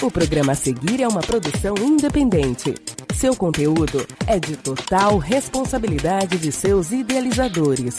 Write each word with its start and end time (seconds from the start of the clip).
O 0.00 0.10
programa 0.12 0.52
a 0.52 0.54
seguir 0.54 1.02
é 1.02 1.08
uma 1.08 1.20
produção 1.20 1.74
independente. 1.76 2.72
Seu 3.16 3.34
conteúdo 3.34 4.06
é 4.28 4.38
de 4.38 4.56
total 4.56 5.18
responsabilidade 5.18 6.38
de 6.38 6.52
seus 6.52 6.92
idealizadores. 6.92 7.96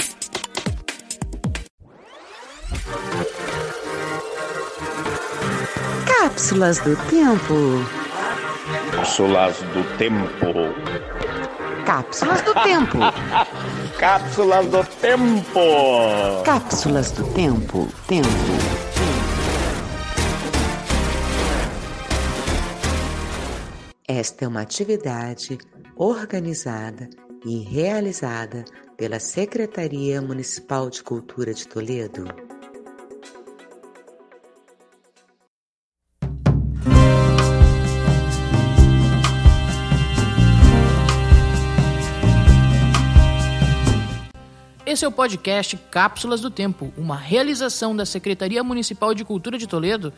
Cápsulas 6.06 6.80
do 6.80 6.96
Tempo. 7.10 7.86
Cápsulas 8.96 9.58
do 9.58 9.98
Tempo. 9.98 10.48
Cápsulas 11.86 12.42
do 12.44 12.54
Tempo. 12.54 12.98
Cápsulas 14.00 14.66
do 14.68 14.84
Tempo. 15.02 16.44
Cápsulas 16.46 17.12
do 17.12 17.24
Tempo. 17.34 17.90
Tempo. 18.08 18.89
Esta 24.12 24.46
é 24.46 24.48
uma 24.48 24.62
atividade 24.62 25.60
organizada 25.96 27.08
e 27.46 27.60
realizada 27.60 28.66
pela 28.98 29.20
Secretaria 29.20 30.20
Municipal 30.20 30.90
de 30.90 31.04
Cultura 31.04 31.54
de 31.54 31.68
Toledo. 31.68 32.26
Esse 44.90 45.06
é 45.06 45.08
o 45.08 45.12
podcast 45.12 45.78
Cápsulas 45.92 46.42
do 46.42 46.50
Tempo, 46.50 46.92
uma 46.98 47.16
realização 47.16 47.96
da 47.96 48.08
Secretaria 48.08 48.64
Municipal 48.64 49.14
de 49.14 49.24
Cultura 49.24 49.56
de 49.56 49.68
Toledo. 49.68 50.12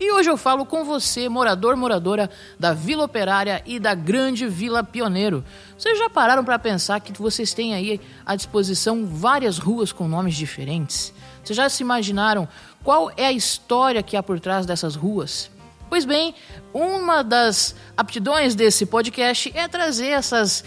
E 0.00 0.10
hoje 0.12 0.30
eu 0.30 0.38
falo 0.38 0.64
com 0.64 0.82
você, 0.82 1.28
morador, 1.28 1.76
moradora 1.76 2.30
da 2.58 2.72
Vila 2.72 3.04
Operária 3.04 3.62
e 3.66 3.78
da 3.78 3.94
Grande 3.94 4.46
Vila 4.46 4.82
Pioneiro. 4.82 5.44
Vocês 5.76 5.98
já 5.98 6.08
pararam 6.08 6.42
para 6.42 6.58
pensar 6.58 7.00
que 7.00 7.12
vocês 7.20 7.52
têm 7.52 7.74
aí 7.74 8.00
à 8.24 8.34
disposição 8.34 9.04
várias 9.04 9.58
ruas 9.58 9.92
com 9.92 10.08
nomes 10.08 10.36
diferentes? 10.36 11.12
Vocês 11.44 11.58
já 11.58 11.68
se 11.68 11.82
imaginaram 11.82 12.48
qual 12.82 13.12
é 13.18 13.26
a 13.26 13.32
história 13.32 14.02
que 14.02 14.16
há 14.16 14.22
por 14.22 14.40
trás 14.40 14.64
dessas 14.64 14.96
ruas? 14.96 15.50
Pois 15.90 16.06
bem, 16.06 16.34
uma 16.72 17.22
das 17.22 17.76
aptidões 17.94 18.54
desse 18.54 18.86
podcast 18.86 19.52
é 19.54 19.68
trazer 19.68 20.08
essas 20.08 20.64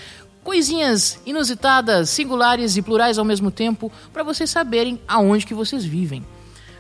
coisinhas 0.47 1.19
inusitadas, 1.25 2.09
singulares 2.09 2.77
e 2.77 2.81
plurais 2.81 3.17
ao 3.17 3.25
mesmo 3.25 3.51
tempo, 3.51 3.91
para 4.13 4.23
vocês 4.23 4.49
saberem 4.49 4.97
aonde 5.05 5.45
que 5.45 5.53
vocês 5.53 5.83
vivem. 5.83 6.25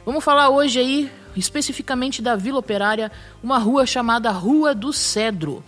Vamos 0.05 0.23
falar 0.23 0.47
hoje 0.47 0.79
aí 0.79 1.11
especificamente 1.35 2.21
da 2.21 2.33
Vila 2.33 2.59
Operária, 2.59 3.11
uma 3.43 3.57
rua 3.57 3.85
chamada 3.85 4.31
Rua 4.31 4.73
do 4.73 4.93
Cedro. 4.93 5.61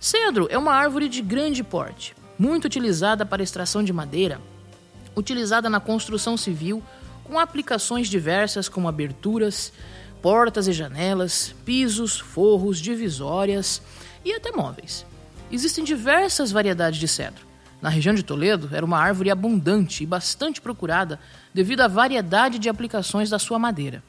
Cedro 0.00 0.46
é 0.50 0.56
uma 0.56 0.72
árvore 0.72 1.06
de 1.06 1.20
grande 1.20 1.62
porte, 1.62 2.16
muito 2.38 2.64
utilizada 2.64 3.26
para 3.26 3.42
extração 3.42 3.84
de 3.84 3.92
madeira, 3.92 4.40
utilizada 5.14 5.68
na 5.68 5.80
construção 5.80 6.38
civil, 6.38 6.82
com 7.24 7.38
aplicações 7.38 8.08
diversas 8.08 8.70
como 8.70 8.88
aberturas, 8.88 9.70
portas 10.22 10.66
e 10.66 10.72
janelas, 10.72 11.54
pisos, 11.62 12.18
forros, 12.18 12.78
divisórias 12.80 13.82
e 14.24 14.32
até 14.32 14.50
móveis. 14.50 15.04
Existem 15.54 15.84
diversas 15.84 16.50
variedades 16.50 16.98
de 16.98 17.06
cedro. 17.06 17.46
Na 17.80 17.88
região 17.88 18.12
de 18.12 18.24
Toledo, 18.24 18.68
era 18.72 18.84
uma 18.84 18.98
árvore 18.98 19.30
abundante 19.30 20.02
e 20.02 20.06
bastante 20.06 20.60
procurada 20.60 21.20
devido 21.54 21.82
à 21.82 21.86
variedade 21.86 22.58
de 22.58 22.68
aplicações 22.68 23.30
da 23.30 23.38
sua 23.38 23.56
madeira. 23.56 24.02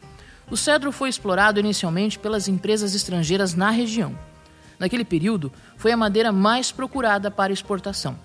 O 0.49 0.57
cedro 0.57 0.91
foi 0.91 1.07
explorado 1.07 1.59
inicialmente 1.59 2.17
pelas 2.17 2.47
empresas 2.47 2.95
estrangeiras 2.95 3.53
na 3.53 3.69
região. 3.69 4.17
Naquele 4.79 5.05
período, 5.05 5.53
foi 5.77 5.91
a 5.91 5.97
madeira 5.97 6.31
mais 6.31 6.71
procurada 6.71 7.29
para 7.29 7.53
exportação. 7.53 8.17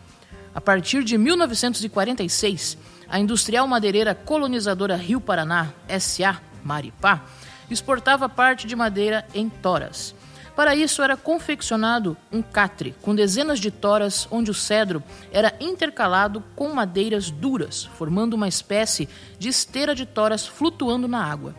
A 0.54 0.60
partir 0.62 1.04
de 1.04 1.18
1946, 1.18 2.78
a 3.06 3.20
industrial 3.20 3.68
madeireira 3.68 4.14
colonizadora 4.14 4.96
Rio 4.96 5.20
Paraná, 5.20 5.68
SA, 6.00 6.40
Maripá, 6.64 7.22
exportava 7.70 8.30
parte 8.30 8.66
de 8.66 8.74
madeira 8.74 9.26
em 9.34 9.50
toras. 9.50 10.14
Para 10.60 10.76
isso 10.76 11.02
era 11.02 11.16
confeccionado 11.16 12.18
um 12.30 12.42
catre 12.42 12.94
com 13.00 13.14
dezenas 13.14 13.58
de 13.58 13.70
toras 13.70 14.28
onde 14.30 14.50
o 14.50 14.54
cedro 14.54 15.02
era 15.32 15.54
intercalado 15.58 16.44
com 16.54 16.68
madeiras 16.74 17.30
duras, 17.30 17.84
formando 17.96 18.34
uma 18.34 18.46
espécie 18.46 19.08
de 19.38 19.48
esteira 19.48 19.94
de 19.94 20.04
toras 20.04 20.46
flutuando 20.46 21.08
na 21.08 21.24
água. 21.24 21.54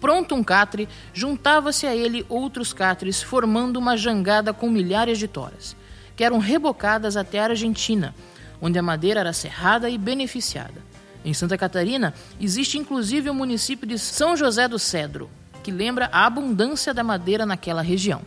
Pronto 0.00 0.34
um 0.34 0.42
catre, 0.42 0.88
juntava-se 1.12 1.86
a 1.86 1.94
ele 1.94 2.24
outros 2.26 2.72
catres, 2.72 3.22
formando 3.22 3.76
uma 3.76 3.94
jangada 3.94 4.54
com 4.54 4.70
milhares 4.70 5.18
de 5.18 5.28
toras, 5.28 5.76
que 6.16 6.24
eram 6.24 6.38
rebocadas 6.38 7.18
até 7.18 7.40
a 7.40 7.48
Argentina, 7.48 8.14
onde 8.58 8.78
a 8.78 8.82
madeira 8.82 9.20
era 9.20 9.34
serrada 9.34 9.90
e 9.90 9.98
beneficiada. 9.98 10.82
Em 11.22 11.34
Santa 11.34 11.58
Catarina, 11.58 12.14
existe 12.40 12.78
inclusive 12.78 13.28
o 13.28 13.34
município 13.34 13.86
de 13.86 13.98
São 13.98 14.34
José 14.34 14.66
do 14.66 14.78
Cedro, 14.78 15.28
que 15.64 15.72
lembra 15.72 16.10
a 16.12 16.26
abundância 16.26 16.92
da 16.92 17.02
madeira 17.02 17.46
naquela 17.46 17.80
região. 17.80 18.20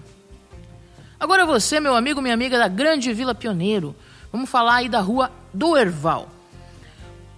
Agora 1.19 1.45
você, 1.45 1.79
meu 1.79 1.95
amigo, 1.95 2.19
minha 2.19 2.33
amiga 2.33 2.57
da 2.57 2.67
Grande 2.67 3.13
Vila 3.13 3.35
Pioneiro, 3.35 3.95
vamos 4.31 4.49
falar 4.49 4.77
aí 4.77 4.89
da 4.89 4.99
rua 4.99 5.31
do 5.53 5.77
Erval. 5.77 6.29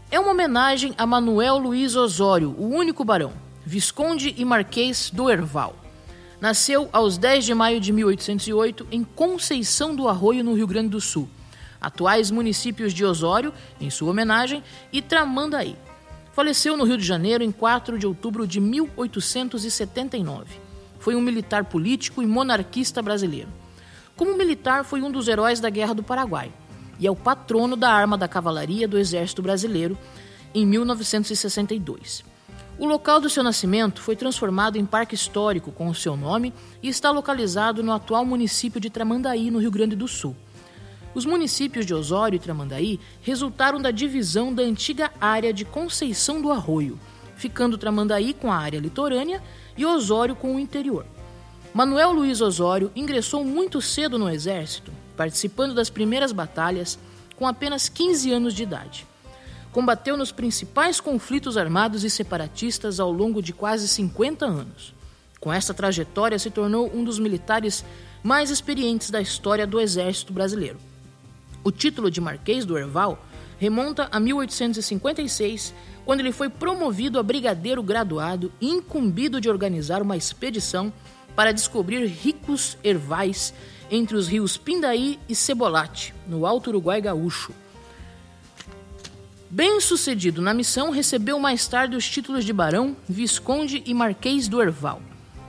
É 0.09 0.17
uma 0.17 0.31
homenagem 0.31 0.95
a 0.97 1.05
Manuel 1.05 1.57
Luiz 1.57 1.97
Osório, 1.97 2.55
o 2.57 2.69
único 2.69 3.03
barão, 3.03 3.33
Visconde 3.65 4.33
e 4.38 4.45
Marquês 4.45 5.09
do 5.13 5.29
Erval. 5.29 5.75
Nasceu 6.39 6.88
aos 6.93 7.17
10 7.17 7.43
de 7.43 7.53
maio 7.53 7.81
de 7.81 7.91
1808 7.91 8.88
em 8.93 9.03
Conceição 9.03 9.93
do 9.93 10.07
Arroio, 10.07 10.45
no 10.45 10.53
Rio 10.53 10.65
Grande 10.65 10.89
do 10.89 11.01
Sul, 11.01 11.27
atuais 11.81 12.31
municípios 12.31 12.93
de 12.93 13.03
Osório, 13.03 13.53
em 13.81 13.89
sua 13.89 14.11
homenagem, 14.11 14.63
e 14.93 15.01
Tramandaí. 15.01 15.75
Faleceu 16.31 16.78
no 16.78 16.84
Rio 16.84 16.97
de 16.97 17.03
Janeiro 17.03 17.44
em 17.44 17.51
4 17.51 17.97
de 17.97 18.06
outubro 18.06 18.47
de 18.47 18.59
1879. 18.59 20.45
Foi 21.00 21.16
um 21.16 21.22
militar 21.22 21.66
político 21.66 22.22
e 22.22 22.28
monarquista 22.28 23.01
brasileiro. 23.01 23.50
Como 24.16 24.38
militar, 24.38 24.84
foi 24.84 25.01
um 25.01 25.12
dos 25.12 25.28
heróis 25.28 25.59
da 25.59 25.69
Guerra 25.69 25.94
do 25.94 26.03
Paraguai 26.03 26.51
e 27.00 27.07
é 27.07 27.12
o 27.12 27.16
patrono 27.16 27.75
da 27.75 27.89
arma 27.89 28.18
da 28.18 28.28
cavalaria 28.28 28.88
do 28.88 28.97
Exército 28.97 29.41
Brasileiro 29.41 29.97
em 30.53 30.66
1962. 30.66 32.23
O 32.78 32.85
local 32.85 33.19
do 33.19 33.29
seu 33.29 33.44
nascimento 33.44 34.01
foi 34.01 34.16
transformado 34.16 34.78
em 34.78 34.85
parque 34.85 35.16
histórico 35.16 35.72
com 35.72 35.88
o 35.88 35.95
seu 35.95 36.16
nome 36.16 36.53
e 36.81 36.88
está 36.88 37.12
localizado 37.12 37.84
no 37.84 37.91
atual 37.91 38.25
município 38.25 38.79
de 38.79 38.89
Tramandaí, 38.89 39.51
no 39.51 39.59
Rio 39.59 39.72
Grande 39.72 39.95
do 39.95 40.07
Sul. 40.07 40.35
Os 41.13 41.25
municípios 41.25 41.85
de 41.85 41.93
Osório 41.93 42.37
e 42.37 42.39
Tramandaí 42.39 42.99
resultaram 43.21 43.81
da 43.81 43.91
divisão 43.91 44.53
da 44.53 44.61
antiga 44.61 45.11
área 45.19 45.51
de 45.51 45.65
Conceição 45.65 46.41
do 46.41 46.51
Arroio, 46.51 46.99
ficando 47.35 47.77
Tramandaí 47.77 48.33
com 48.33 48.51
a 48.51 48.57
área 48.57 48.79
litorânea 48.79 49.41
e 49.75 49.85
Osório 49.85 50.35
com 50.35 50.55
o 50.55 50.59
interior. 50.59 51.05
Manuel 51.73 52.11
Luiz 52.11 52.41
Osório 52.41 52.91
ingressou 52.95 53.43
muito 53.43 53.81
cedo 53.81 54.19
no 54.19 54.29
exército, 54.29 54.91
participando 55.15 55.73
das 55.73 55.89
primeiras 55.89 56.31
batalhas 56.31 56.99
com 57.35 57.47
apenas 57.47 57.87
15 57.89 58.31
anos 58.31 58.53
de 58.53 58.63
idade. 58.63 59.07
Combateu 59.71 60.17
nos 60.17 60.31
principais 60.31 60.99
conflitos 60.99 61.57
armados 61.57 62.03
e 62.03 62.09
separatistas 62.09 62.99
ao 62.99 63.11
longo 63.11 63.41
de 63.41 63.53
quase 63.53 63.87
50 63.87 64.45
anos. 64.45 64.93
Com 65.39 65.53
essa 65.53 65.73
trajetória, 65.73 66.37
se 66.37 66.49
tornou 66.49 66.91
um 66.93 67.03
dos 67.03 67.17
militares 67.17 67.85
mais 68.21 68.49
experientes 68.49 69.09
da 69.09 69.21
história 69.21 69.65
do 69.65 69.79
Exército 69.79 70.33
Brasileiro. 70.33 70.88
O 71.63 71.71
título 71.71 72.09
de 72.09 72.21
Marquês 72.21 72.65
do 72.65 72.77
Erval 72.77 73.23
remonta 73.57 74.07
a 74.11 74.19
1856, 74.19 75.73
quando 76.05 76.21
ele 76.21 76.31
foi 76.31 76.49
promovido 76.49 77.19
a 77.19 77.23
brigadeiro 77.23 77.83
graduado 77.83 78.51
e 78.61 78.69
incumbido 78.69 79.41
de 79.41 79.49
organizar 79.49 80.01
uma 80.01 80.15
expedição 80.15 80.91
para 81.35 81.51
descobrir 81.51 82.05
ricos 82.05 82.77
ervais 82.83 83.53
entre 83.91 84.15
os 84.15 84.27
rios 84.27 84.56
Pindaí 84.56 85.19
e 85.27 85.35
Cebolate, 85.35 86.13
no 86.27 86.45
Alto 86.45 86.69
Uruguai 86.69 87.01
Gaúcho. 87.01 87.53
Bem 89.50 89.81
sucedido 89.81 90.41
na 90.41 90.53
missão, 90.53 90.91
recebeu 90.91 91.39
mais 91.39 91.67
tarde 91.67 91.95
os 91.95 92.07
títulos 92.07 92.45
de 92.45 92.53
barão, 92.53 92.95
visconde 93.07 93.81
e 93.85 93.94
marquês 93.94 94.47
do 94.47 94.62
Erval. 94.62 95.01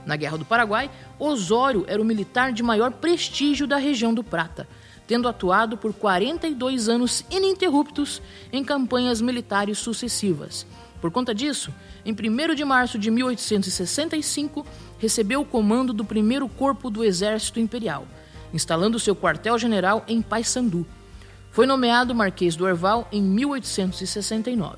Na 0.05 0.15
Guerra 0.15 0.39
do 0.39 0.45
Paraguai, 0.45 0.89
Osório 1.19 1.85
era 1.87 2.01
o 2.01 2.05
militar 2.05 2.51
de 2.51 2.63
maior 2.63 2.91
prestígio 2.91 3.67
da 3.67 3.77
região 3.77 4.13
do 4.13 4.23
Prata, 4.23 4.67
tendo 5.11 5.27
atuado 5.27 5.75
por 5.75 5.91
42 5.91 6.87
anos 6.87 7.25
ininterruptos 7.29 8.21
em 8.49 8.63
campanhas 8.63 9.19
militares 9.19 9.77
sucessivas. 9.77 10.65
Por 11.01 11.11
conta 11.11 11.35
disso, 11.35 11.69
em 12.05 12.13
1 12.13 12.55
de 12.55 12.63
março 12.63 12.97
de 12.97 13.11
1865, 13.11 14.65
recebeu 14.99 15.41
o 15.41 15.45
comando 15.45 15.91
do 15.91 16.03
1 16.03 16.47
Corpo 16.47 16.89
do 16.89 17.03
Exército 17.03 17.59
Imperial, 17.59 18.07
instalando 18.53 18.97
seu 18.97 19.13
quartel-general 19.13 20.05
em 20.07 20.21
Paysandu. 20.21 20.87
Foi 21.51 21.65
nomeado 21.65 22.15
Marquês 22.15 22.55
do 22.55 22.63
Orval 22.63 23.05
em 23.11 23.21
1869. 23.21 24.77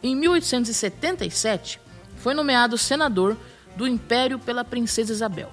Em 0.00 0.14
1877, 0.14 1.80
foi 2.18 2.34
nomeado 2.34 2.78
senador 2.78 3.36
do 3.76 3.84
Império 3.84 4.38
pela 4.38 4.64
Princesa 4.64 5.12
Isabel. 5.12 5.50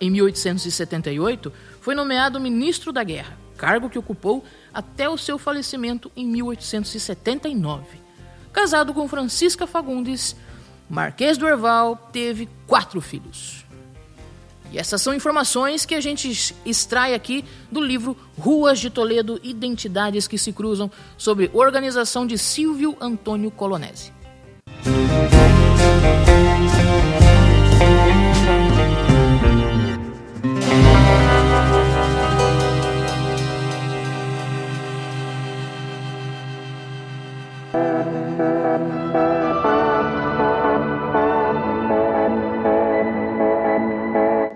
Em 0.00 0.10
1878, 0.10 1.52
foi 1.86 1.94
nomeado 1.94 2.40
ministro 2.40 2.90
da 2.90 3.04
Guerra, 3.04 3.38
cargo 3.56 3.88
que 3.88 3.96
ocupou 3.96 4.44
até 4.74 5.08
o 5.08 5.16
seu 5.16 5.38
falecimento 5.38 6.10
em 6.16 6.26
1879. 6.26 7.84
Casado 8.52 8.92
com 8.92 9.06
Francisca 9.06 9.68
Fagundes, 9.68 10.34
Marquês 10.90 11.38
do 11.38 11.46
Herval 11.46 11.94
teve 12.12 12.48
quatro 12.66 13.00
filhos. 13.00 13.64
E 14.72 14.78
essas 14.78 15.00
são 15.00 15.14
informações 15.14 15.86
que 15.86 15.94
a 15.94 16.00
gente 16.00 16.56
extrai 16.64 17.14
aqui 17.14 17.44
do 17.70 17.80
livro 17.80 18.16
Ruas 18.36 18.80
de 18.80 18.90
Toledo 18.90 19.38
Identidades 19.44 20.26
que 20.26 20.38
se 20.38 20.52
Cruzam, 20.52 20.90
sobre 21.16 21.52
organização 21.54 22.26
de 22.26 22.36
Silvio 22.36 22.96
Antônio 23.00 23.48
Colonese. 23.48 24.12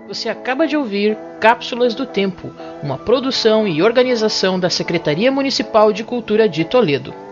Você 0.07 0.29
acaba 0.29 0.67
de 0.67 0.77
ouvir 0.77 1.17
Cápsulas 1.39 1.95
do 1.95 2.05
Tempo, 2.05 2.51
uma 2.83 2.97
produção 2.97 3.67
e 3.67 3.81
organização 3.81 4.59
da 4.59 4.69
Secretaria 4.69 5.31
Municipal 5.31 5.91
de 5.91 6.03
Cultura 6.03 6.47
de 6.47 6.63
Toledo. 6.65 7.30